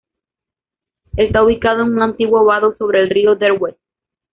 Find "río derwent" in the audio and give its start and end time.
3.11-3.77